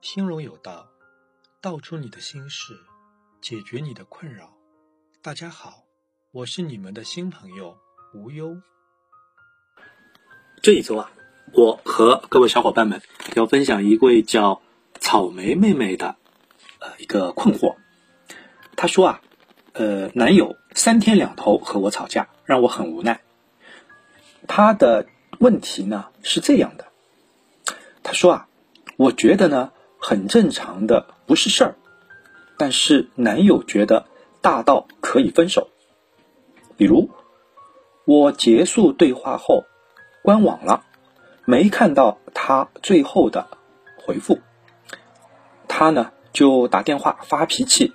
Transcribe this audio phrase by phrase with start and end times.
[0.00, 0.86] 心中有道，
[1.60, 2.78] 道出你的心事，
[3.40, 4.54] 解决你的困扰。
[5.20, 5.82] 大家好，
[6.30, 7.76] 我是你们的新朋友
[8.14, 8.56] 无忧。
[10.62, 11.10] 这一周啊，
[11.52, 13.02] 我和各位小伙伴们
[13.34, 14.62] 要分享一位叫
[15.00, 16.14] 草莓妹妹的
[16.78, 17.74] 呃一个困惑。
[18.76, 19.20] 她说啊，
[19.72, 23.20] 呃，男友三天两头和我吵架，让我很无奈。
[24.46, 25.08] 他的
[25.40, 26.86] 问题呢是这样的，
[28.04, 28.48] 他说啊，
[28.96, 29.72] 我觉得呢。
[30.08, 31.74] 很正常的，不是事儿，
[32.56, 34.06] 但是男友觉得
[34.40, 35.68] 大到可以分手。
[36.78, 37.10] 比如，
[38.06, 39.66] 我结束对话后
[40.22, 40.82] 关网了，
[41.44, 43.48] 没看到他最后的
[43.98, 44.38] 回复，
[45.68, 47.92] 他呢就打电话发脾气，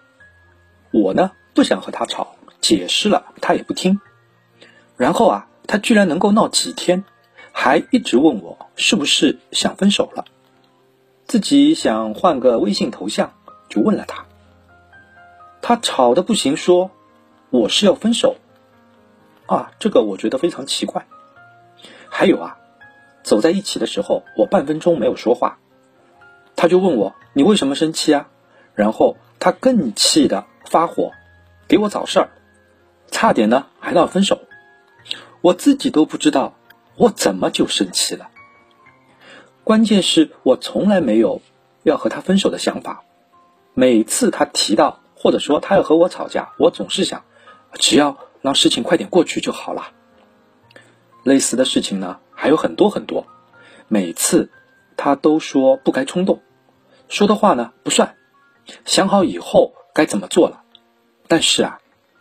[0.92, 4.00] 我呢不想和他吵，解释了他也不听，
[4.98, 7.06] 然后啊，他居然能够闹几天，
[7.52, 10.26] 还一直问我是不是想分手了。
[11.34, 13.34] 自己想换个微信头像，
[13.68, 14.28] 就问了他。
[15.64, 16.92] 他吵的不行，说
[17.50, 18.36] 我是要分手。
[19.48, 21.08] 啊，这个我觉得非常奇怪。
[22.08, 22.60] 还有啊，
[23.24, 25.58] 走在一起的时候，我半分钟没有说话，
[26.56, 28.30] 他就问我你为什么生气啊？
[28.76, 31.14] 然后他更气的发火，
[31.68, 32.30] 给我找事儿，
[33.10, 34.40] 差点呢还闹分手。
[35.42, 36.54] 我自己都不知道
[36.96, 38.30] 我怎么就生气了。
[39.64, 41.42] 关键是我从来没有
[41.84, 43.04] 要和他分手的想法。
[43.74, 47.24] 每次他提到或者说他要和我吵架，我总是想，
[47.74, 49.92] 只要让事情快点过去就好了。
[51.24, 53.26] 类似的事情呢还有很多很多。
[53.88, 54.50] 每次
[54.98, 56.42] 他都说不该冲动，
[57.08, 58.18] 说的话呢不算，
[58.84, 60.64] 想好以后该怎么做了。
[61.30, 61.80] 但是啊，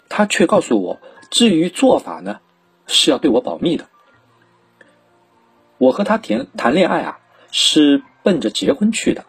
[0.09, 2.39] 他却告诉我，至于做法呢，
[2.87, 3.87] 是要对我保密的。
[5.79, 7.19] 我和他谈谈恋爱啊。
[7.53, 9.25] 是奔着结婚去的，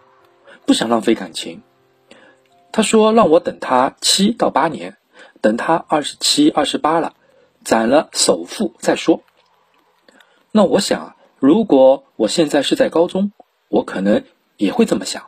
[0.65, 1.61] 不想浪费感情。
[2.71, 4.97] 他说让我等他七到八年，
[5.41, 7.13] 等他二十七、二十八了，
[7.63, 9.21] 攒了首付再说。
[10.51, 13.31] 那我想，如果我现在是在高中，
[13.69, 14.23] 我可能
[14.57, 15.27] 也会这么想。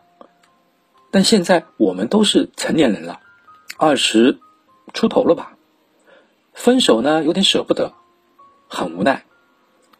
[1.12, 3.19] 但现在我们都是成年人了，
[3.77, 4.39] 二十
[4.94, 5.56] 出头了吧？
[6.53, 7.94] 分手呢，有点舍不得，
[8.67, 9.25] 很无奈。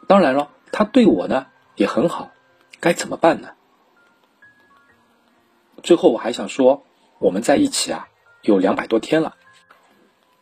[0.08, 2.32] 当然了，他对我呢也很好。
[2.80, 3.50] 该怎么办呢？
[5.84, 6.84] 最后我还想说，
[7.20, 8.08] 我们在一起啊，
[8.42, 9.36] 有两百多天了。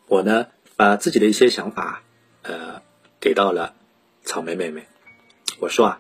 [0.08, 2.04] 我呢，把自己的一些想法，
[2.44, 2.82] 呃，
[3.20, 3.74] 给到了
[4.24, 4.88] 草莓妹妹。
[5.60, 6.00] 我说啊，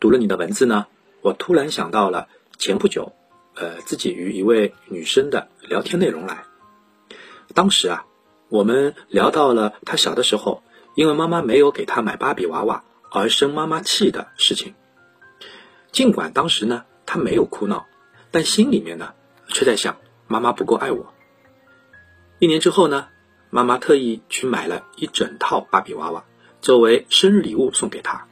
[0.00, 0.86] 读了你的文字呢，
[1.20, 2.28] 我突然想到了
[2.58, 3.12] 前不久，
[3.54, 6.44] 呃，自己与一位女生的聊天内容来。
[7.54, 8.06] 当时啊，
[8.48, 10.62] 我们聊到了她小的时候，
[10.94, 14.74] 因为妈妈没有给她买芭比娃娃而生妈妈气的事情。
[15.96, 17.86] 尽管当时呢，他没有哭闹，
[18.30, 19.14] 但心里面呢，
[19.48, 19.96] 却在想
[20.28, 21.14] 妈妈不够爱我。
[22.38, 23.08] 一年之后呢，
[23.48, 26.24] 妈妈特意去买了一整套芭比娃娃，
[26.60, 28.26] 作为生日礼物送给他。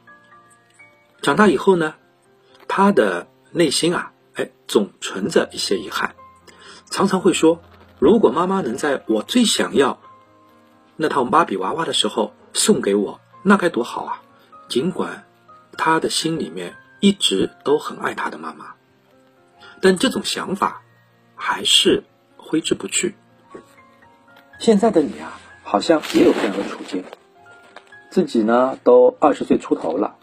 [1.23, 1.95] 长大以后呢，
[2.69, 6.15] 他的内心啊，哎，总存着一些遗憾，
[6.91, 7.63] 常常会说：
[7.99, 9.99] 如果妈妈能在我最想要
[10.97, 14.21] 那套芭比娃娃的时候送给我，那该多好啊！
[14.69, 15.25] 尽管
[15.79, 16.77] 他的心里面。
[17.05, 18.77] 一直都很爱他的妈妈，
[19.83, 20.81] 但这种想法
[21.37, 22.03] 还是
[22.39, 23.15] 挥之不去。
[24.59, 27.05] 现在的你啊，好像也有这样的处境，
[28.09, 30.17] 自己呢都二十岁出头了，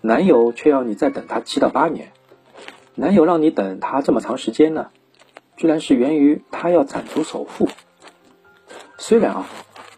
[0.00, 2.14] 男友却要你再等他七到八年。
[2.94, 4.88] 男友让你等他这么长时间呢，
[5.58, 7.68] 居然是源于他要攒足首付。
[8.96, 9.46] 虽然啊，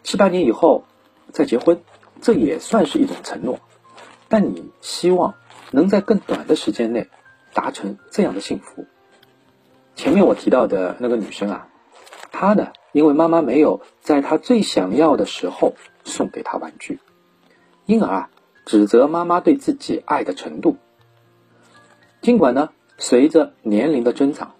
[0.03, 0.83] 七八年以后
[1.31, 1.81] 再结婚，
[2.21, 3.61] 这也算是一种承诺，
[4.27, 5.35] 但你希望。
[5.71, 7.09] 能在更短的时间内
[7.53, 8.85] 达成这样的幸福。
[9.95, 11.67] 前面我提到的那个女生啊，
[12.31, 16.99] 她呢，因为妈妈没有在她最想要的时候送给她玩具，
[17.85, 18.29] 因而啊，
[18.65, 20.77] 指责妈妈对自己爱的程度。
[22.21, 24.55] 尽管呢，随着年龄的增长，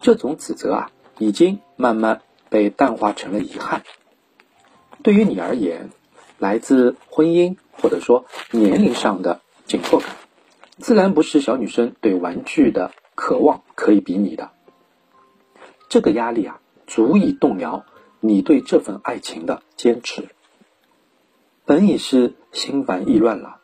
[0.00, 3.82] 这种指责啊，已经慢慢被淡化成了遗憾。
[5.02, 5.90] 对于你而言，
[6.38, 10.08] 来自婚姻或者说年龄上的紧迫感。
[10.78, 14.50] 自然不是小女生对玩具的渴望可以比拟的。
[15.88, 17.84] 这个压力啊，足以动摇
[18.20, 20.28] 你对这份爱情的坚持。
[21.64, 23.60] 本已是心烦意乱了，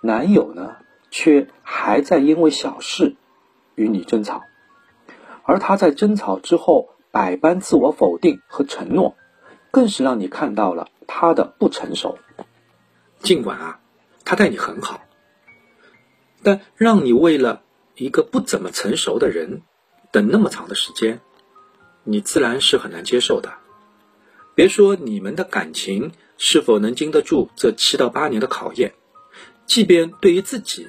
[0.00, 0.76] 男友呢，
[1.10, 3.16] 却还在因为小事
[3.74, 4.42] 与你争吵，
[5.42, 9.16] 而他在争吵之后百般自我否定和承诺，
[9.72, 12.16] 更是让你看到了他的不成熟。
[13.18, 13.80] 尽管啊，
[14.24, 15.00] 他待你很好。
[16.44, 17.62] 但让你为了
[17.96, 19.62] 一个不怎么成熟的人
[20.12, 21.20] 等那么长的时间，
[22.04, 23.54] 你自然是很难接受的。
[24.54, 28.92] 别说你们的感情是否能经得住这七到八年的考验，
[29.66, 30.88] 即便对于自己，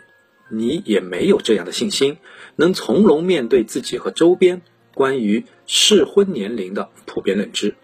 [0.52, 2.18] 你也没有这样的信心，
[2.58, 4.62] 能从容面对自己和周边
[4.94, 7.76] 关于适婚年龄的普遍认知。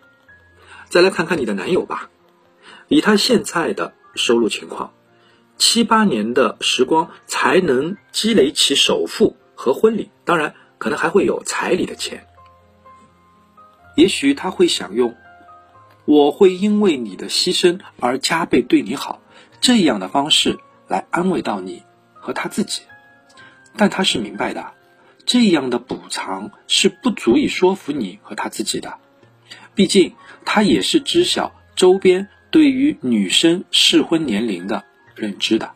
[0.90, 2.12] 再来看看你的男友吧，
[2.90, 4.94] 以他现在的收入情况。
[5.62, 12.26] 七八年的时光才能积累起首付和婚礼，当然可能还会有彩礼的钱。
[13.96, 15.16] 也许他会想用
[16.06, 19.22] “我会因为你的牺牲而加倍对你好”
[19.62, 21.84] 这样的方式来安慰到你
[22.16, 22.82] 和他自己，
[23.78, 24.74] 但他是明白的，
[25.28, 28.96] 这样的补偿是不足以说服你和他自己的。
[29.76, 34.86] 毕竟他也是知晓周边对于女生适婚年龄的。
[35.22, 35.74] 认知的，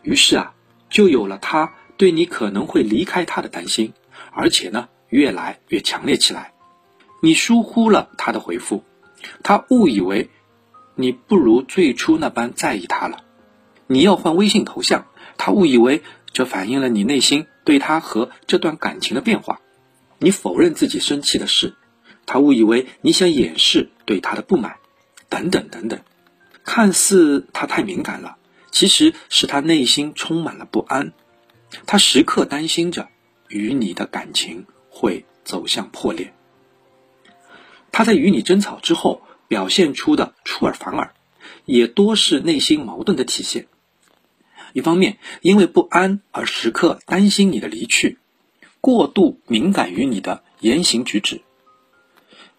[0.00, 0.54] 于是啊，
[0.88, 3.92] 就有了他对你可能会离开他的担心，
[4.32, 6.54] 而且呢，越来越强烈起来。
[7.20, 8.82] 你疏忽了他的回复，
[9.42, 10.30] 他误以为
[10.94, 13.24] 你不如最初那般在意他了。
[13.86, 15.04] 你要换微信头像，
[15.36, 16.02] 他误以为
[16.32, 19.60] 这反映了你内心对他和这段感情的变化。
[20.18, 21.74] 你否认自己生气的事，
[22.24, 24.76] 他误以为你想掩饰对他的不满，
[25.28, 26.00] 等等等等。
[26.72, 28.36] 看似他太敏感了，
[28.70, 31.12] 其实是他内心充满了不安，
[31.84, 33.08] 他时刻担心着
[33.48, 36.32] 与你的感情会走向破裂。
[37.90, 41.12] 他在与你争吵之后表现出的出尔反尔，
[41.64, 43.66] 也多是内心矛盾的体现。
[44.72, 48.20] 一方面因为不安而时刻担心你的离去，
[48.80, 51.42] 过度敏感于你的言行举止，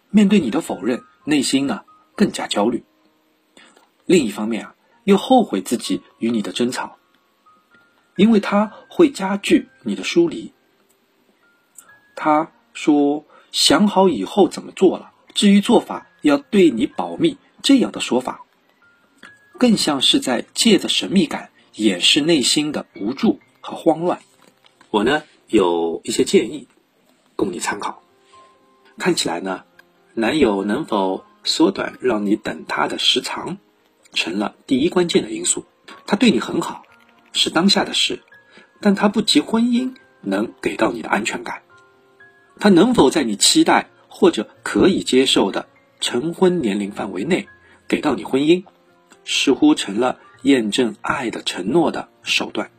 [0.10, 1.84] 面对你的否认，内心呢
[2.18, 2.84] 更加焦虑。
[4.12, 4.76] 另一方面啊，
[5.06, 6.98] 又后悔自己与你的争吵，
[8.18, 10.52] 因为他会加剧你的疏离。
[12.14, 13.24] 他说
[13.54, 18.42] 想好以后怎么做了，至于做法要对你保密，这样的说法，
[19.58, 24.20] 更像是在借着神秘感掩饰内心的无助和慌乱。
[24.90, 26.68] 我呢有一些建议
[27.38, 28.04] 供你参考。
[28.98, 29.64] 看起来呢，
[30.16, 33.58] 男友能否缩短让你等他的时长？
[34.14, 35.66] 成了第一关键的因素。
[36.06, 36.84] 他对你很好，
[37.34, 38.22] 是当下的事，
[38.80, 41.62] 但他不及婚姻能给到你的安全感。
[42.60, 45.68] 他能否在你期待或者可以接受的
[46.00, 47.48] 成婚年龄范围内
[47.88, 48.64] 给到你婚姻，
[49.24, 52.72] 似乎成了验证爱的承诺的手段。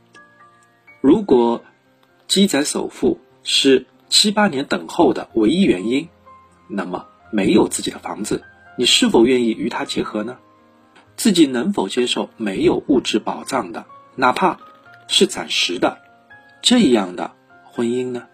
[1.01, 1.65] 如果
[2.29, 6.09] 积攒首付是七八年等候的唯一原因，
[6.69, 8.45] 那么没有自己的房子，
[8.79, 10.39] 你是否愿意与他结合呢？
[11.17, 13.87] 自己能否接受没有物质保障的，
[14.17, 14.59] 哪怕
[15.09, 15.99] 是暂时的
[16.63, 17.33] 这样的
[17.65, 18.27] 婚姻呢？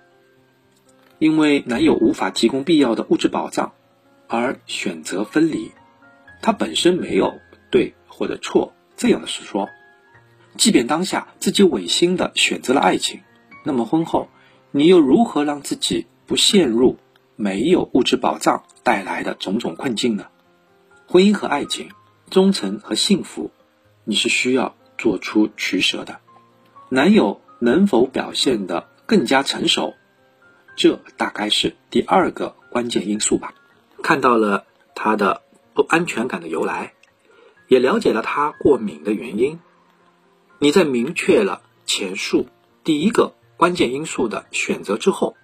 [1.19, 3.73] 因为男友无法提供必要的物质保障
[4.29, 5.73] 而选择分离，
[6.41, 7.41] 他本身没有
[7.71, 9.69] 对或者错这样的实说。
[10.57, 13.21] 即便当下自己违心的选择了爱情，
[13.65, 14.29] 那么婚后
[14.71, 16.99] 你又如何让自己不陷入
[17.37, 20.27] 没有物质保障带来的种种困境呢？
[21.07, 21.91] 婚姻和爱情。
[22.29, 23.51] 忠诚和幸福，
[24.05, 26.21] 你是需要做出取舍的。
[26.89, 29.95] 男友能否表现得更加成熟，
[30.77, 33.55] 这大概是第二个关键因素吧。
[34.03, 34.65] 看到了
[34.95, 35.43] 他的
[35.75, 36.93] 不安全感的由来，
[37.67, 39.59] 也了解了他过敏的原因。
[40.59, 42.47] 你在明确了前述
[42.85, 45.37] 第一个关键因素的选择之后，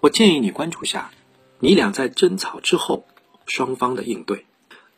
[0.00, 1.10] 我建议你关注下
[1.58, 3.04] 你俩在争吵之后
[3.46, 4.46] 双方的应对。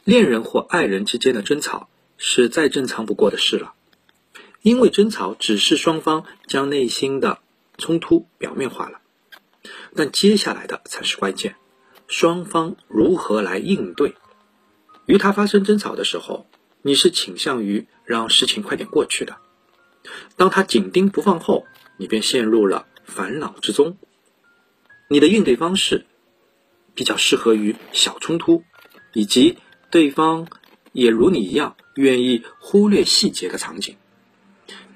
[0.05, 3.75] 恋人或爱人之间的争吵是再正常不过的事了，
[4.61, 7.39] 因为争吵只是双方将内心的
[7.79, 9.01] 冲突表面化了，
[9.95, 11.55] 但接下来的才是关键，
[12.09, 14.17] 双方如何来应对。
[15.07, 16.47] 与他发生争吵的时候，
[16.83, 19.35] 你是倾向于让事情快点过去的；
[20.37, 21.65] 当他紧盯不放后，
[21.97, 23.97] 你便陷入了烦恼之中。
[25.09, 26.07] 你的应对方式
[26.95, 28.65] 比较适合于小冲突，
[29.13, 29.59] 以及。
[29.93, 30.49] 对方
[30.93, 33.97] 也如你一样愿意忽略细节的场景，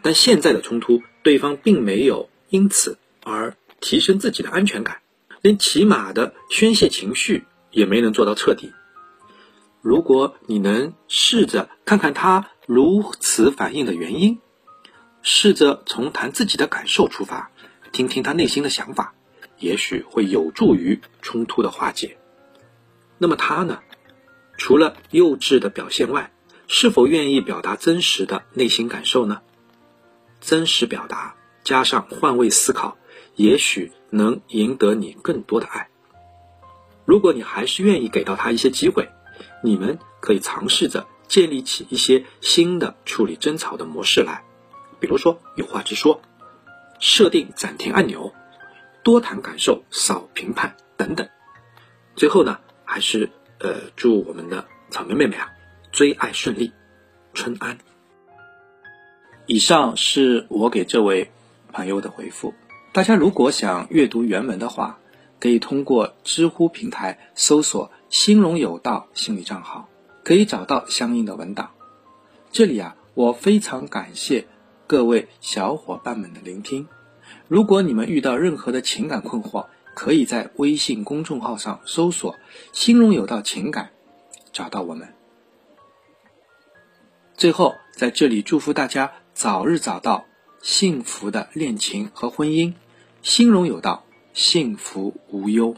[0.01, 5.03] 但现在的冲突，对方并没有因此而提升自己的安全感，
[5.43, 8.73] 连起码的宣泄情绪也没能做到彻底。
[9.83, 14.39] 如果你能试着看看他如此反应的原因，
[15.21, 17.51] 试着从谈自己的感受出发，
[17.93, 19.15] 听听他内心的想法，
[19.59, 22.17] 也许会有助于冲突的化解。
[23.19, 23.81] 那么他呢？
[24.57, 26.33] 除了幼稚的表现外，
[26.69, 29.41] 是否愿意表达真实的内心感受呢？
[30.41, 32.97] 真实表达加上换位思考，
[33.35, 35.89] 也许能赢得你更多的爱。
[37.05, 39.09] 如果你还是愿意给到他一些机会，
[39.63, 44.45] 你们可以尝试着建立起一些新的处理争吵的模式来，
[44.99, 46.21] 比如说有话直说，
[46.99, 48.33] 设定暂停按钮，
[49.05, 51.29] 多谈感受，少评判等等。
[52.17, 55.53] 最后呢，还是呃祝我们的草莓妹妹啊
[55.93, 56.73] 追爱顺利，
[57.35, 57.79] 春安。
[59.47, 61.31] 以上是我给这位
[61.73, 62.55] 朋友的回复。
[62.93, 64.99] 大家如果想阅读原文的话，
[65.39, 69.89] 可以通过知乎平台搜索“心荣有道”心理账号，
[70.25, 71.71] 可以找到相应的文档。
[72.51, 74.47] 这里啊，我非常感谢
[74.87, 76.89] 各位小伙伴们的聆听。
[77.49, 82.37] 如果你们遇到任何的情感困惑，可以在微信公众号上搜索
[82.75, 83.93] “心荣有道情感”，
[84.53, 85.15] 找到我们。
[87.35, 90.27] 最后，在这里祝福大家早日找到
[90.61, 92.75] 幸福的恋情和婚姻，
[93.23, 94.05] 心荣有道。
[94.35, 95.75] 幸福无忧。